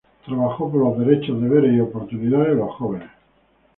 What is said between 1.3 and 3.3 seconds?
deberes y oportunidades de los jóvenes.